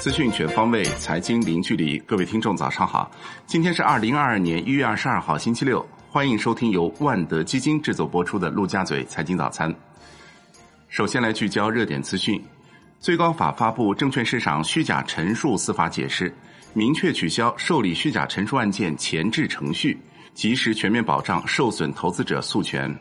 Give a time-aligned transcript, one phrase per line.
[0.00, 1.98] 资讯全方位，财经零距离。
[1.98, 3.10] 各位听众，早上好！
[3.44, 5.86] 今天是二零二二年一月二十二号，星期六。
[6.08, 9.72] 欢迎收听由万德基金制作播出的陆家嘴财经早餐。
[10.88, 12.42] 首先来聚焦热点资讯：
[12.98, 16.30] 最高法发布《证券市场虚假陈述司法解释》，
[16.72, 20.00] 明确取消受理虚假陈述案件前置程序，
[20.32, 22.98] 及时全面保障受损投资者诉权。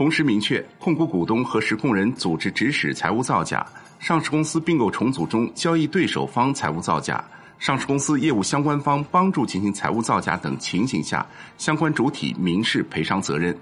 [0.00, 3.66] 同时明确，控股股东和实控人组织指使财务造假。
[3.98, 7.22] 上市公司并购重组中，交易对手方财务造假；
[7.58, 11.26] 上市公司业务相关方帮助进行财务造假等情形下，
[11.58, 13.54] 相关主体民事赔偿责任。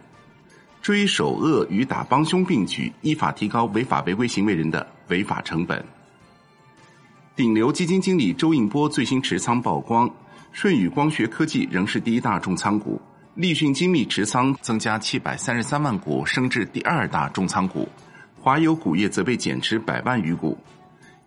[0.80, 5.84] 追首恶与打帮凶并举，依法提高违法违规行为人的违法成本。
[7.34, 10.08] 顶流基金经理周应波最新持仓曝光，
[10.52, 13.02] 舜宇光学科技仍是第一大重仓股，
[13.38, 17.88] 立讯精密持仓增加七百三十三万股，升至第二大重仓股。
[18.36, 20.58] 华友钴业则被减持百万余股，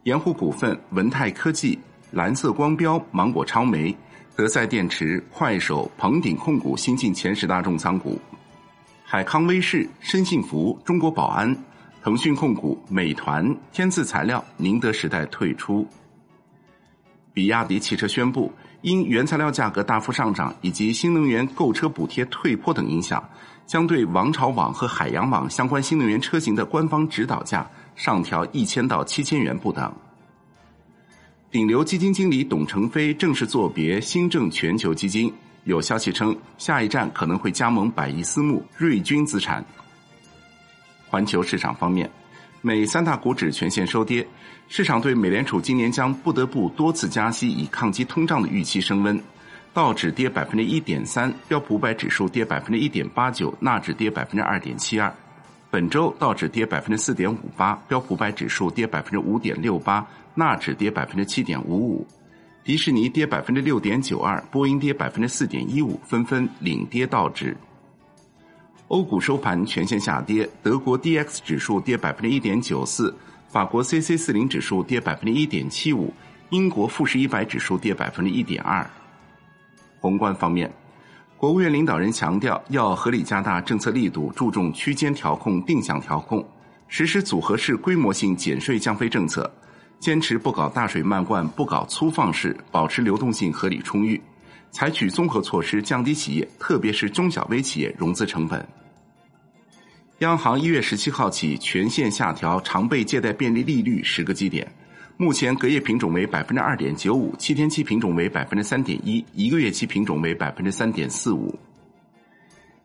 [0.03, 1.79] 盐湖股份、文泰科技、
[2.11, 3.95] 蓝色光标、芒果超媒、
[4.35, 8.19] 德赛电池、快手、鹏鼎控股新进前十大重仓股，
[9.05, 11.55] 海康威视、深信服、中国宝安、
[12.03, 15.87] 腾讯控股、美团、天赐材料、宁德时代退出。
[17.31, 18.51] 比亚迪汽车宣布，
[18.81, 23.23] 因原材料价格大幅上涨以及新能源购车补贴退坡等影响。
[23.67, 27.65] 将对王朝网和海洋网相关新能源车型的官方指导价
[27.95, 29.93] 上调一千到七千元不等。
[31.49, 39.63] 顶流基金经理董成飞正式作别新政全球基金，有消息称下一站可能会加盟百亿私募瑞军资产。
[41.07, 42.11] 环球市场方面，
[42.63, 44.25] 美三大股指全线收跌，
[44.67, 49.19] 市场对美联储今年将不得不多次加息以抗击通胀的预期升温。
[49.73, 55.11] 道指跌百分之一点三，标普五百指数跌百分之一点八九，纳指跌百分之二点七二。
[55.71, 62.05] 本周道指跌百分之四点五八，标普五百指数跌百分之五点六八，纳指跌百分之七点五五。
[62.63, 67.57] 迪士尼跌百分之六点九二，波音跌百分之四点一五，纷纷领跌道指。
[68.91, 73.15] 欧股收盘全线下跌，德国 D X 指数跌百分之一点九四，
[73.47, 76.13] 法国 C C 四零指数跌百分之一点七五，
[76.49, 78.85] 英国富时一百指数跌百分之一点二。
[80.01, 80.69] 宏观方面，
[81.37, 86.45] 国务院领导人强调，要合理加大政策力度，注重区间调控、定向调控，
[86.89, 89.49] 实施组合式规模性减税降费政策，
[90.01, 94.21] 坚持不搞大水漫灌、不搞粗放式，保持流动性合理充裕，
[94.69, 98.67] 采取综合措施降低企业，特别是中小微企业融资成本。
[100.21, 104.71] 央行一月十七号起全线下调常备借贷便利利率十个基点。
[105.17, 111.57] 目前隔夜品种为百分之二点九五，七天期品种为百分之三点一，一个月期品种为百分之三点四五。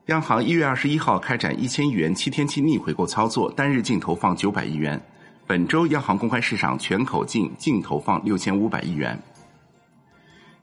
[0.06, 4.98] 央行一月二十一号开展一千亿元七天期逆回购操作，单日净投放九百亿元。
[5.46, 9.18] 本周央行公开市场全口径净投放六千五百亿元。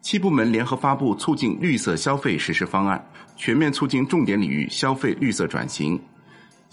[0.02, 3.08] 七部门联合发布促进绿色消费实施方案，
[3.38, 6.02] 全面促进重点领域消费绿色转型。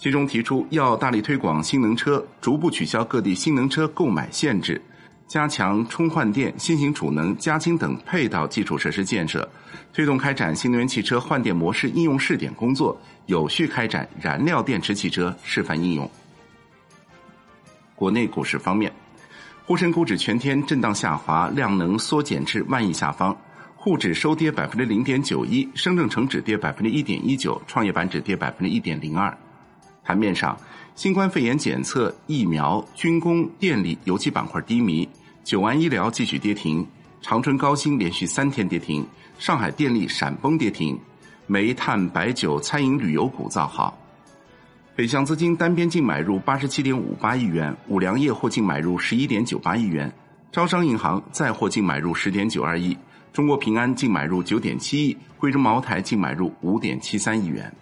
[0.01, 4.81] 其中提出要大力推广新能车，逐步取消各地新能车购买限制。
[5.27, 9.47] 加强充换电、新型储能、加氢等配套基础设施建设，
[9.93, 16.09] 推动开展新能源汽车换电模式应用试点工作，有序开展燃料电池汽车示范应用。
[17.93, 18.91] 国内股市方面，
[19.67, 23.37] 沪深股指全天震荡下滑，量能缩减至万亿下方，
[23.75, 29.31] 沪指收跌百分之零点九一，深证成指跌百分之一点一九，创业板指跌百分之一点零二。
[30.03, 30.57] 盘面上，
[30.95, 35.07] 新冠肺炎检测、疫苗、军工、电力、油气板块低迷。
[35.43, 36.85] 九安医疗继续跌停，
[37.21, 39.05] 长春高新连续三天跌停，
[39.39, 40.99] 上海电力闪崩跌停，
[41.47, 43.97] 煤炭、白酒、餐饮、旅游股造好。
[44.95, 50.13] 北向资金单边净买入八十七点五八亿元，五粮液或净买入十一点九八亿元，
[50.51, 52.95] 招商银行再获净买入十点九二亿，
[53.33, 57.73] 中国平安净买入九点七亿，贵州茅台净买入五点七三亿元。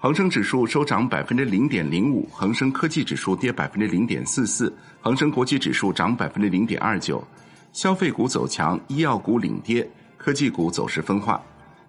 [0.00, 7.22] 恒生指数收涨百分之零点零五，恒生科技指数跌百分之零点四四，恒生国际指数涨百分之零点二九。
[7.72, 9.84] 消费股走强，医药股领跌，
[10.16, 11.42] 科技股走势分化。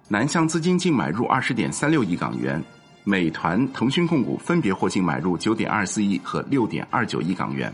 [0.07, 2.59] 南向资金净买入二十点三六亿港元，
[3.03, 7.71] 美团、腾讯控股分别获净买入九点二四亿和六点二九亿港元。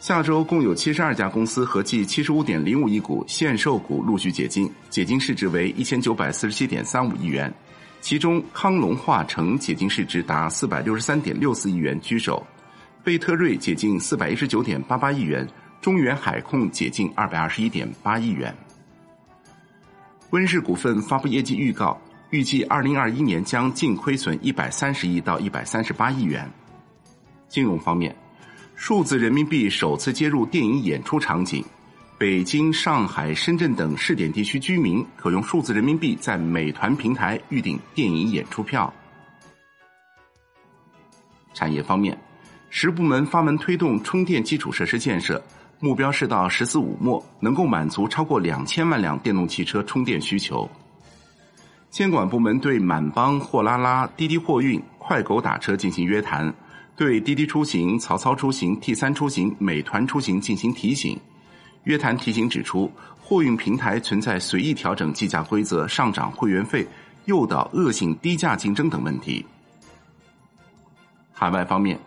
[0.00, 7.52] 下周共有七十二家公司合计七十五点零五亿股限售股陆续解禁，解禁市值为一千九百四十七点三五亿元。
[8.00, 12.44] 其中，康龙化成解禁市值达四百六十三点六四亿元居首，
[13.04, 15.46] 贝特瑞解禁四百一十九点八八亿元，
[15.82, 18.56] 中原海控解禁二百二十一点八亿元。
[20.30, 22.00] 温氏股份发布业绩预告，
[22.30, 26.50] 预计二零二一年将净亏损一百三十亿到一百三十八亿元。
[27.48, 28.16] 金融方面，
[28.76, 31.62] 数字人民币首次接入电影演出场景，
[32.20, 38.92] 北京、上海、深圳等试点地区居民可用数字人民币在美团平台预订电影演出票。
[41.54, 42.14] 产业方面，
[42.68, 45.42] 十部门发文推动充电基础设施建设，
[45.78, 50.68] 目标是到“十四五”末能够满足超过两千万辆电动汽车充电需求。
[51.88, 56.52] 监管部门对满帮、货拉拉、滴滴货运、快狗打车进行约谈。
[56.96, 61.18] 对滴滴出行、曹操出行、T 三出行、美团出行进行提醒，
[61.84, 62.90] 约谈提醒指出，
[63.20, 66.86] 货运平台存在随意调整计价规则、上涨会员费、
[67.24, 69.44] 诱导恶性低价竞争等问题。
[71.32, 71.98] 海外方面，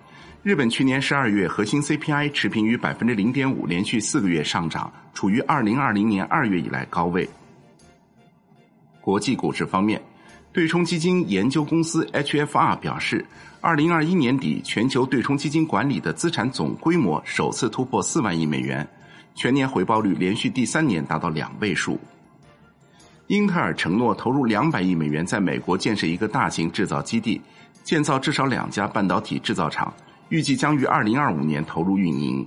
[0.43, 7.27] 日本去年十二月核心 CPI 持平于百分之零点五，连续四个月上涨，处于二零二零年二月以来高位。
[9.01, 10.01] 国际股市方面。
[10.53, 13.25] 对冲基金研究公司 HFR 表示，
[13.59, 18.87] 二零二一年底全球对冲基金管理的资产总规模首次突破四万亿美元，
[19.35, 22.00] 全年回报率连续第三年达到两位数。
[23.27, 27.41] 英特尔承诺投入两百亿美元在美国建设一个大型制造基地，
[27.83, 29.91] 建造至少两家半导体制造厂，
[30.30, 32.45] 预计将于二零二五年投入运营。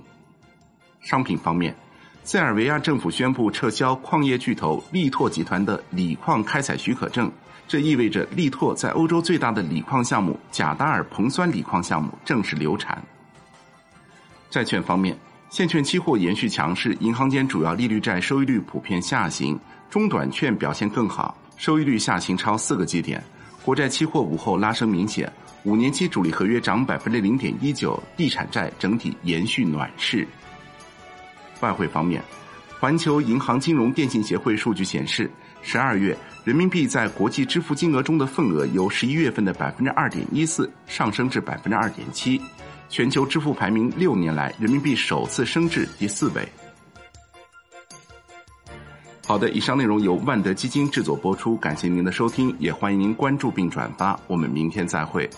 [1.01, 1.75] 商品方面，
[2.23, 7.31] 塞尔维亚政府宣布撤销矿业巨头力拓集团的锂矿开采许可证。
[7.67, 13.03] 这意味着力拓在欧洲最大的锂矿项目贾达尔硼酸锂矿项目正式流产。
[14.49, 15.17] 债券方面，
[15.49, 19.57] 现券期货延续强势，银行间主要利率债收益率普遍下行，
[19.89, 23.23] 中短券表现更好，收益率下行超四个基点。
[23.63, 25.31] 国债期货午后拉升明显，
[25.63, 30.27] 五年期主力合约涨百分之零点一九，地产债整体延续暖势。
[31.61, 32.21] 外汇方面。
[32.79, 35.31] 环球银行金融电信协会数据显示，
[35.63, 42.39] 十二月人民币在国际支付金额中的份额由十一月份的百分之二点一四上升至百分之二点七，
[42.89, 46.47] 全球支付排名六年来人民币首次升至第四位。
[49.25, 55.29] 好的，以上内容由万德基金制作播出，感谢您的收听，也欢迎您关注并转发，我们明天再会。